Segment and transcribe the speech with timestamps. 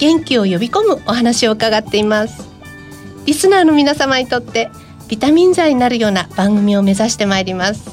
[0.00, 2.48] 元気を呼び込むお話を伺っています。
[3.26, 4.70] リスナーの皆様にとって
[5.08, 7.90] ビタミン剤になるような番組を目指してまいります。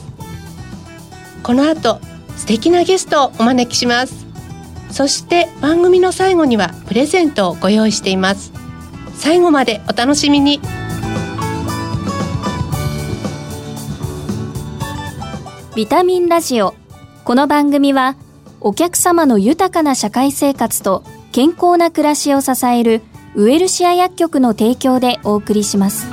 [1.43, 1.99] この後
[2.37, 4.25] 素敵なゲストをお招きします。
[4.89, 8.53] そして番組の最後にはプレゼントをご用意しています。
[9.15, 10.61] 最後までお楽しみに。
[15.75, 16.73] ビタミンラジオ。
[17.25, 18.15] この番組は
[18.61, 21.03] お客様の豊かな社会生活と
[21.37, 23.03] 健康な暮らしを支える
[23.35, 26.07] ウエルシア薬局の提供でお送りします。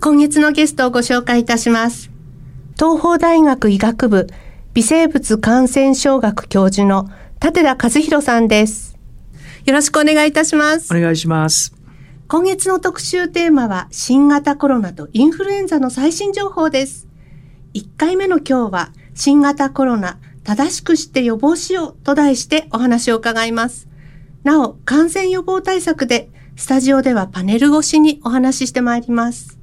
[0.00, 2.10] 今月のゲストをご紹介いたします。
[2.78, 4.28] 東邦大学医学部
[4.72, 7.10] 微生物感染症学教授の
[7.42, 8.96] 立田和弘さんです。
[9.66, 10.90] よろしくお願いいたします。
[10.90, 11.77] お願いします
[12.30, 17.08] 今月の特集テーマは新型コロナとインフルエンザの最新情報です。
[17.72, 23.88] 1回目の今日は新型コロナ正しく知って予防しようと題してお話を伺います。
[24.44, 29.58] なお感染予防対策でスタジオではパネル越しにお話ししてまいります。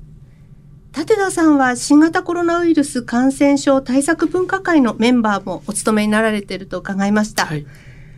[0.97, 7.67] 立田さんは新型コロナウイルス感染症対策分科会のメンバーもお務めになられていると伺いました、はい、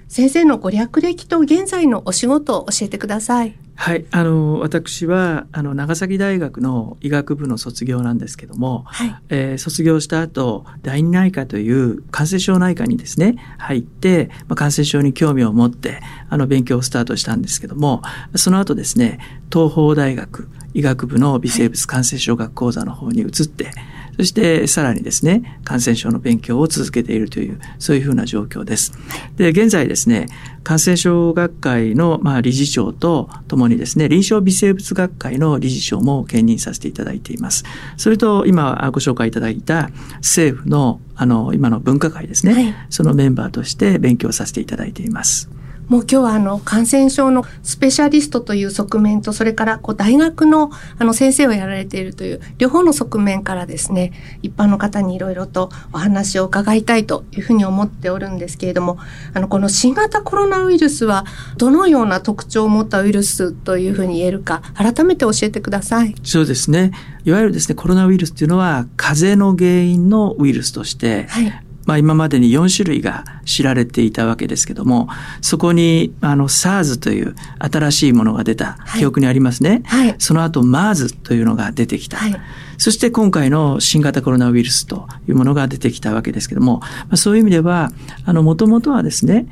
[0.07, 3.55] 先生のご略歴と現在のお仕事を教えてください。
[3.79, 18.01] はい、あの私はあの長崎大学の医学部の卒業なんですけども、はい、えー、卒業した後第二内科という感染症内科にですね入って、まあ、感染症に興味を持ってあの勉強をスタートしたんですけども
[18.35, 19.19] その後ですね
[19.53, 28.91] 東邦大学医学部の微生物感染症学講座の方に移って、はいそしてさらにですね、感染症の勉強を続けているという、そういうふうな状況です。
[29.35, 30.27] で、現在ですね、
[30.63, 37.63] 感染症学会の、まあ、理事長とともにですね、臨床微生物学会の理事長も兼任させていただいています。
[37.95, 45.49] それと、今ご紹介いただいた政府の、あの、今の分科会ですね、はい、そのメンバーとして勉強させていただいています。
[45.87, 54.11] もう今日はあの感染症のスペシャリストという側面と、それからこう大学のあの先生をやられているという両方の側面からですね、
[54.41, 58.97] 一般の方にいろいろとお話を伺いたいというふうに思っておるんですけれども、
[59.33, 61.25] あのこの新型コロナウイルスは
[61.57, 66.15] どのような特徴を持ったウイルスというふうに言えるか、改めて教えてください。
[66.23, 66.91] そうですね。
[67.23, 75.07] いわゆるですね、コロナウイルスというのは風邪の原因のウイルスとして、はい、まあ、今までに4種類が知られていたわけですけども
[75.41, 80.09] そこにあの SARS という新しいものが出た記憶にありますね、はい。
[80.09, 82.35] はい、その後 MERS というのが出てきた、はい、
[82.77, 87.89] そして今回の新型コロナウイルスというものが出てきたわけですけども、まあ、そういう意味では
[88.25, 89.47] もともとはですね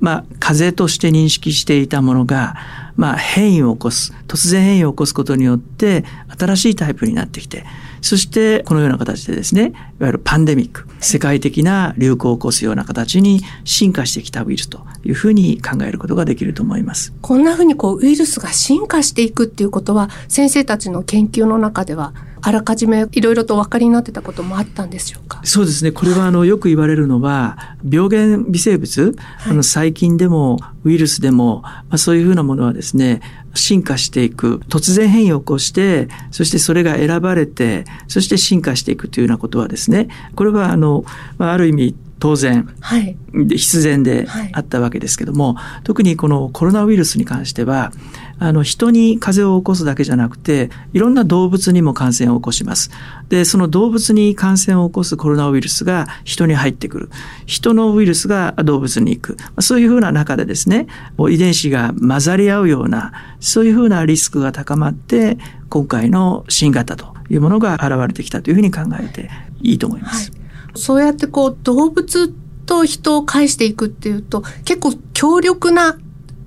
[0.00, 2.54] まあ、風邪として認識していたものが、
[2.98, 6.04] まあ、変異を起こす、突然変異を起こすことによって、
[6.36, 7.64] 新しいタイプになってきて、
[8.00, 9.66] そしてこのような形でですね、
[10.00, 17.12] いわゆるパンデミック、世界的な流行を起こすような形に進化してきたウイルスというふうに考えることができると思います。
[17.22, 22.12] こんなふうにこうウイルスが進化していくっていうことは、先生たちの研究の中では
[22.42, 25.40] あらかじめいろいろとお分かりになってたこともあったんでしょうか？
[25.44, 25.92] そうですね。
[25.92, 33.20] これはあのよく言われるのは、病原微生物、はい、あの細菌でもウイルスでも、まあ、そういうふうなものはですね、
[33.54, 41.04] 進化していく、突然変異を起こして、そしてそれが選ばれて、そして進化していくというようなことはですね、これはあの、
[41.38, 47.92] まあ、ある意味当然、はい、必然であったわけですけども、はい、特にこのコロナウイルスに関しては、
[48.38, 52.90] あの人に風邪を起こすだけじゃなくて、いろんな動物にも感染を起こします。
[53.28, 57.10] で、その動物に感染を起こすコロナウイルスが人に入ってくる。
[57.46, 59.36] 人のウイルスが動物に行く。
[59.60, 60.86] そういうふうな中でですね、
[61.30, 65.38] 遺伝子が混ざり合うような、そういうふうなリスクが高まって、
[65.68, 69.30] 今回の新型というものが現れてきたというふうに考えて
[69.60, 70.30] いいと思います。
[70.30, 70.38] はい
[70.78, 72.32] そうやってこう動物
[72.66, 75.98] と人を介していくっていうと結構強力な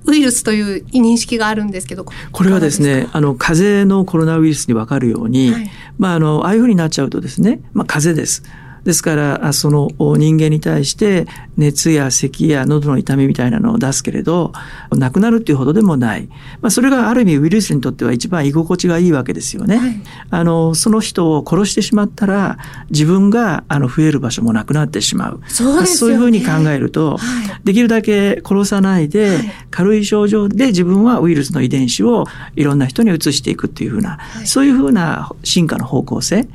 [0.05, 8.43] ウイルスという認識があるんですけどこれはですねあの風邪のコロナウイルスに分かるように、はい、まああのああいうふうになっちゃうとですね、まあ、風邪です
[8.83, 14.53] ですから、その人間に対して熱や咳や喉の痛みみたいなのを出すけれど、
[14.91, 16.27] なくなるっていうほどでもない。
[16.61, 19.77] まあ、それがある意味ウイルスにとっては一番居心地がいいわけですよね。
[19.77, 20.01] はい、
[20.31, 22.57] あの、その人を殺してしまったら、
[22.89, 25.41] 自分があの増える場所もなくなってしまう。
[25.47, 29.39] そう、ね、そういうふうに考えると、はい、できるだけ殺さないで、
[29.69, 32.25] 軽い症状で自分はウイルスの遺伝子を
[32.55, 36.47] いろんな人に移していくっていうふうな、はい、そういうふうな進化の方向性。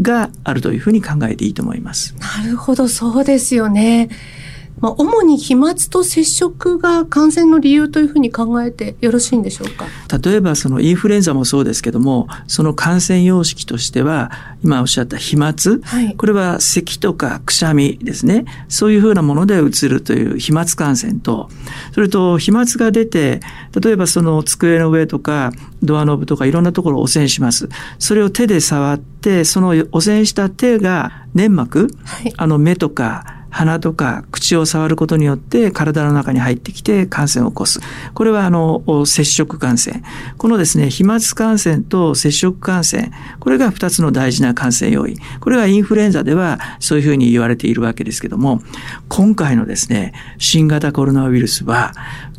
[0.00, 2.14] があるというふうに考えていいと思います。
[2.18, 4.08] なるほど、そうですよね。
[4.84, 9.86] まあ、主に飛沫と接触が感染の理由というふうに考えてよろしいんでしょうか？
[10.18, 14.30] 例えばそのインフルエンザもそうですけどもその感染様式としては
[14.62, 18.44] 今おっしゃった飛沫、はい、これは咳とかくしゃみですね。
[18.68, 21.48] そういうふうなものでうつるという飛沫感染と。
[21.94, 23.40] それと飛沫が出て
[23.80, 25.52] 例えばその机の上とか
[25.82, 27.70] ドアノブとかいろんなところを汚染します。
[27.98, 37.78] それを手で触ってその汚染した手が粘膜、はい、あの目とか鼻とか口を触ることによって体の中に入ってきて感染を起こす。
[38.12, 40.02] これはあの、接触感染。
[40.38, 43.12] このですね、飛沫感染と接触感染。
[43.38, 45.16] これが2つの大事な感染要因。
[45.38, 48.60] これがインフルエンザではそういうふうに言われているわけですけども、
[49.08, 51.92] 今回のですね、新型コロナウイルスは、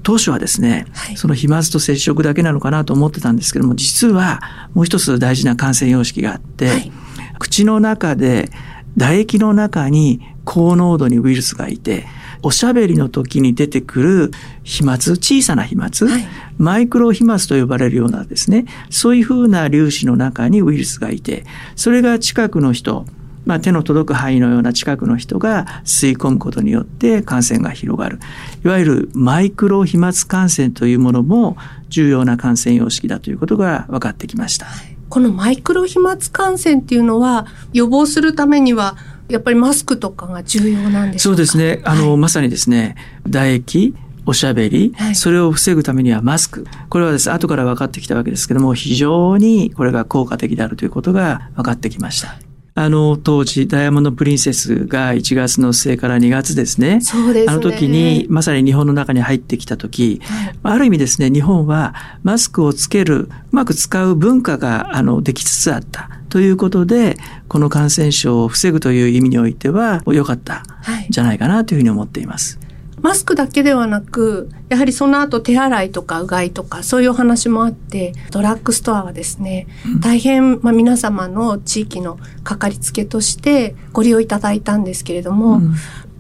[0.04, 4.42] 当初はですね、はい、その飛沫と接触だけなのかなと思ってたんですけども、実は
[4.74, 6.92] もう一つ大事な感染様式があって、はい、
[7.40, 8.52] 口の中で
[8.97, 12.06] 唾液の中に高濃度にウイルスがいて、
[12.42, 14.31] おしゃべりの時に出てくる
[14.63, 16.27] 飛沫、小さな飛沫、はい、
[16.57, 21.44] マイクロ飛沫と呼ばれるようなですね、そういうふうな粒子の中にウイルスがいて、
[21.75, 23.06] それが近くの人、
[23.45, 28.19] まあ、手の届く範囲のような近くの人が吸い込むことによって感染が広がる。
[28.63, 31.57] いわゆるマイクロ飛沫感染というものも
[31.89, 34.68] 重要な感染様式だということが分かってきました。
[35.16, 38.98] このマイクロ飛沫感染っていうのは予防するためには
[39.30, 41.80] やっぱりマスクとかが重要なんですそうですね。
[41.86, 43.96] あの、はい、まさにですね、唾液、
[44.26, 46.68] おしゃべり、はい、それを防ぐためにはマスク。
[46.90, 52.36] これはですね、後から分かってきたわけですけども、非常にこれが効果的であるということが分かってきました。
[52.77, 57.00] あの当時ダイヤモンドプリンセスが1月の末から2月ですね。
[57.00, 57.54] そうですね。
[57.54, 66.10] あの時にまさに日本の中に入ってきた時、はい、ある意味ですね、日本はマスクをつける、うまく使う文化があのできつつあった。
[66.27, 67.16] ということで、
[67.48, 70.66] この感染症を防ぐという意味においては良かったん
[71.10, 72.57] じゃないかなというふうに思っています。
[72.57, 72.65] はい
[73.06, 85.75] マスクだけではなく、やはりその後手洗いとかうがいとかそういうお話もあって、ドラッグストアはですね、うん、大変、まあ、皆様の地域のかかりつけとしてご利用いただいたんですけれども、うん、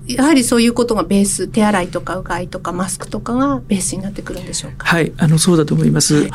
[0.05, 4.85] やはりそういうことがベース、手洗いとかうがいとかマスクとかがベースになってくるんでしょうか？
[4.85, 6.15] はい、あのそうだと思います。
[6.15, 6.31] はい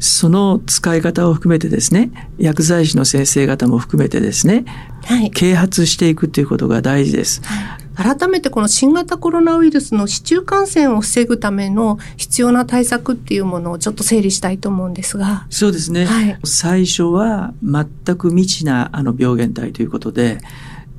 [0.00, 4.64] その使い方を含めてですね、薬剤師の先生方も含めてですね、
[5.04, 7.40] はい、啓発していくということが大事です。
[7.44, 15.46] はい改めてこの新型コロナウイルスの市中感染を防ぐための必要な対策っていうものをちょっと整理したいと思うんですが。
[15.50, 16.04] そうですね。
[16.04, 20.40] はい、最初は全く未知なあの病原体ということで、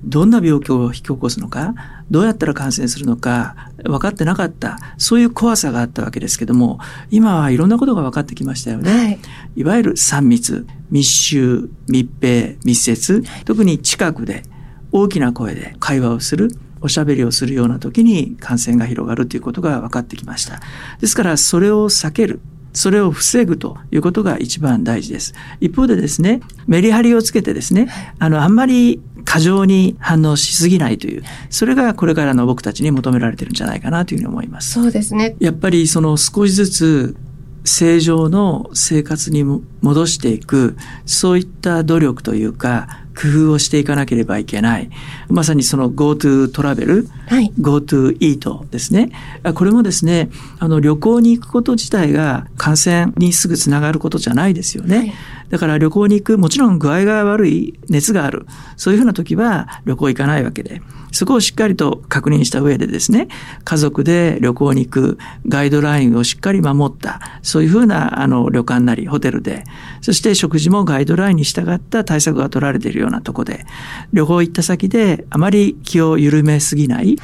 [0.04, 1.74] どんな病気を引き起こすのか、
[2.12, 8.92] どうやったら感染するのか、分かってなかった、そういう怖さがあったわけですけども、今はいろんなことが分かってきましたよね。
[8.92, 9.20] はい、
[9.56, 14.44] いわゆる3密、密集、密閉、密接、特に近くで
[14.92, 16.56] 大きな声で会話をする。
[16.86, 20.62] おしゃべりをするような時に感染が広がるということが分かってきました。
[21.02, 22.40] ですからそれを避ける。
[22.74, 25.34] それを防ぐということが一番大事です。
[25.62, 27.88] 一方でですね、メリハリをつけてですね、
[28.20, 34.74] あの、あんまり過剰に反応しすぎないという、それがこれからの僕たちに求められてるんじゃないかなというふうに思います。
[34.74, 35.38] そうですね。
[35.40, 37.16] やっぱりその少しずつ
[37.64, 39.46] 正常の生活に
[39.82, 44.90] 戻していく、そういった努力というか、工夫をしていかなければいけない。
[45.30, 49.12] まさにその GoTo トラベル、はい、GoTo イートですね。
[49.56, 50.30] これもですね、
[50.60, 54.98] あの旅行に行くこと自体が感染にすぐつながることじゃないですよね。
[54.98, 55.14] はい
[55.50, 58.46] だから旅行に行く、もちろん具合が悪い、熱がある、
[58.78, 60.82] そういうふうな時は旅行行かないわけで、
[61.16, 63.30] そこをしっかりと確認した上でですね、
[63.64, 65.18] 家族で旅行に行く
[65.48, 69.64] ガイドラインをしっかり守った、そういうふうなあの旅館なりホテルで、
[70.02, 73.66] そして食事もガイドラインに従った対策が取られているようなとこで、
[74.12, 77.16] 旅行行った先であまり気を緩めすぎない、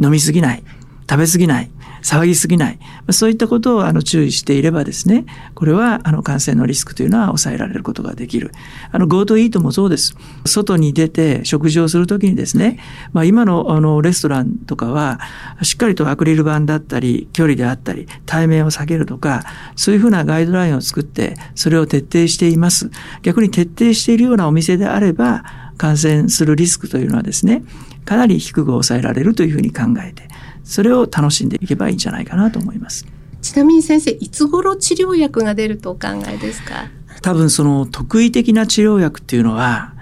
[0.00, 0.62] 飲みすぎない、
[1.10, 1.70] 食べすぎない、
[2.02, 2.78] 騒ぎすぎない。
[3.10, 8.52] そういったことをあの注意していればですね、これはあの感染のリスクというのは抑えられることができる。
[8.92, 10.14] あの GoTo イートもそうです。
[10.46, 12.78] 外に出て食事をするときにですね、
[13.12, 15.20] まあ、今のあのレストランとかは、
[15.62, 19.44] しっかりとアクリル板だったり、距離であったり、対面を避けるとか、
[19.76, 22.90] そういうふうなガイドラインを作って、それを徹底しています。
[23.22, 25.44] 逆に徹底しているようなお店であれば、
[25.76, 27.62] 感染するリスクというのはですね、
[28.04, 30.28] かなり低く抑えられるというふうに考えて、
[30.70, 33.04] それを楽しんでいけばいいんじゃないかなと思います。
[33.42, 36.88] ちなみに先生、いつ頃治療薬が出るとお考えですか？
[37.22, 39.94] 多分その特異的な治療薬っていうのは、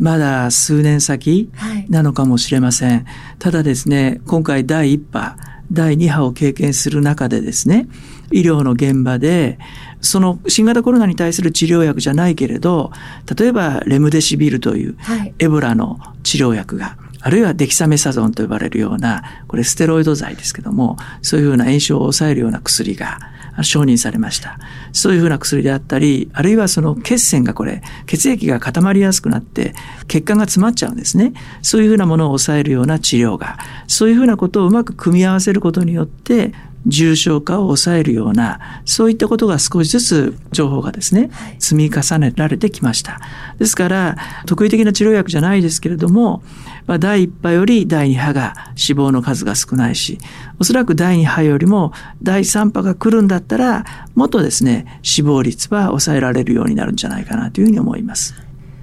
[0.00, 1.50] まだ数年先
[1.88, 2.90] なのかもしれません。
[2.90, 3.04] はい、
[3.38, 5.36] ただですね、今回第1波、
[5.70, 7.86] 第2波を経験する中でですね、
[8.32, 9.58] 医療の現場で、
[10.00, 12.90] その新型コロナに対する治療薬じゃないけれど、
[13.38, 14.96] 例えばレムデシビルという
[15.38, 23.18] エボラの治療薬が、あるいはデキサメサゾンと呼ばれるような、これステロイド剤ですけども、そういうふうな炎症を抑えるような薬が
[23.62, 24.60] 承認されました。
[24.92, 29.74] そういうふうな薬であったり、あるいはその血栓がこれ、血液が固まりやすくなって、
[30.06, 31.32] 血管が詰まっちゃうんですね。
[31.62, 36.52] そういうふうなものを抑えるような治療が、そういうふうなことをうまく組み合わせることによって、
[36.86, 43.20] 重症化を抑えるような、そういったことが少しずつ情報がですね、積み重ねられてきました。
[43.58, 44.16] ですから、
[44.46, 46.42] 特異的な治療薬じゃないですけれども、
[46.86, 50.18] まあ、第1波より第2波が死亡の数が少ないし、
[50.58, 58.34] おそらく第2波よりも第3波が来るんだったら、もっとですね、死亡率は抑えられるようになるんじゃないかなというふうに思います。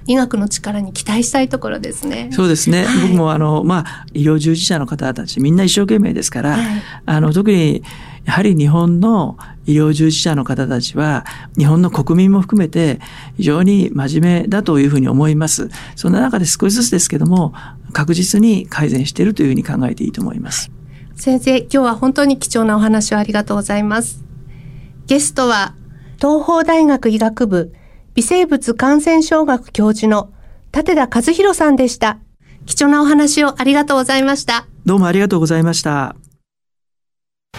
[0.06, 2.28] 医学の力に期待したいところですね。
[2.30, 2.84] そうですね。
[2.84, 7.82] はい、僕もあの、まあ、医療従事者の方たちみんな一生懸命ですから、はい、あの、特に
[8.24, 11.24] やはり日本の医療従事者の方たちは、
[11.56, 13.00] 日本の国民も含めて
[13.36, 15.70] 非常に真面目だというふうに思います。
[15.96, 17.54] そんな中で少しずつですけども、
[17.94, 20.70] 確実に改善しているというふうに考えていいと思います。
[21.16, 24.22] 先生、今日は本当に貴重なお話をありがとうございます。
[25.06, 25.74] ゲストは、
[26.18, 27.72] 東邦大学医学部
[28.14, 30.30] 微生物感染症学教授の
[30.72, 32.18] 立田和弘さんでした。
[32.66, 34.66] 貴重なお話をありがとうございました。
[34.84, 36.16] どうもありがとうございました。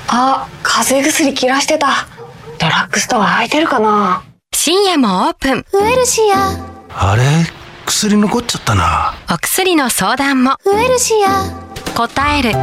[0.07, 2.07] あ、風邪薬切らしてた。
[2.59, 4.23] ドラッグストア空いてるかな
[4.53, 5.65] 深夜もオープン。
[5.73, 7.11] ウエルシア。
[7.11, 7.23] あれ？
[7.85, 9.13] 薬残っちゃったな。
[9.33, 10.57] お薬の相談も。
[10.65, 11.65] ウエルシア。
[11.95, 12.57] 答える、支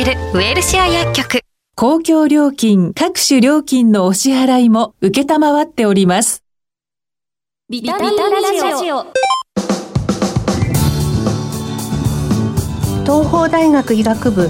[0.00, 1.40] える、ウエルシア薬局。
[1.74, 6.42] 公共料金、各種料金のお支払いも受けたまわっております。
[7.70, 9.04] ビタミンラジオ
[13.04, 14.48] 東邦大学医学部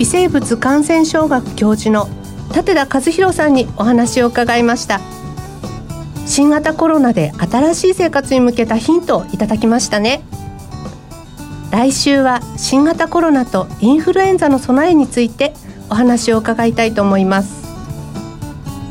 [0.00, 2.08] 微生物感染症学教授の
[2.52, 5.00] 立田和弘さんにお話を伺いました
[6.26, 10.22] 新型コロナで新しい生活に向けたヒントをいただきましたね。
[11.70, 15.54] 来週は新型コロナとインフルエンザの備えについて
[15.88, 17.64] お話を伺いたいと思います。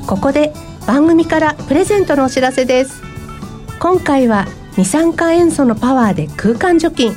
[0.08, 0.54] ここで
[0.88, 3.02] 番組からプレゼントのお知らせです。
[3.80, 7.16] 今回は二酸化塩素のパワーで空間除菌。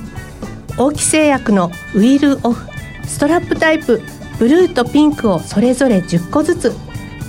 [0.76, 2.68] 大木製薬のウィールオフ。
[3.04, 4.02] ストラップタイプ。
[4.38, 6.87] ブルーとピンクをそれぞれ10個ずつ。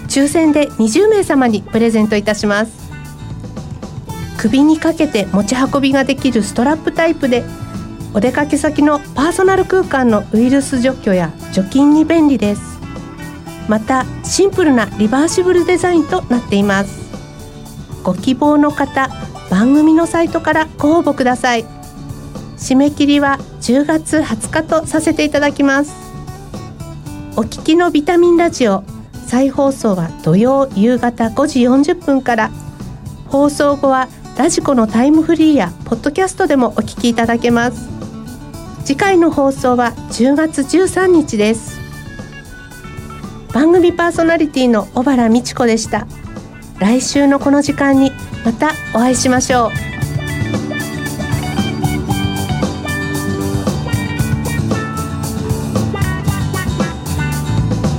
[0.09, 2.89] 抽選で20名様にプレゼントいたします。
[4.37, 7.43] 首にかけて持ち運びができるストラップタイプで
[8.13, 12.79] お出かけ先のパーソナル空間のウイルス除去や除菌に便利です。
[13.67, 16.99] またシンプルなリバーシブルデザインとなっています。
[18.01, 19.09] ご希望の方
[19.51, 21.65] 番組のサイトからご応募ください。
[22.57, 25.93] 締め切りは10月20日とさせていただきます。
[27.35, 28.83] お聞きのビタミンラジオ
[29.29, 32.49] 再放送は土曜夕方5時40分から。
[33.27, 34.07] 放送後は
[34.39, 37.87] ラジコのタイムフリーやポッドキャストでもお聞きいただけます。
[38.83, 41.79] 次回の放送は10月13日です。
[43.53, 46.07] 番組パーソナリティの小原美智子でした。
[46.79, 48.11] 来週のこの時間に
[48.43, 49.71] またお会いしましょう。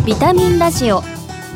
[0.05, 1.05] ビタミンラジオ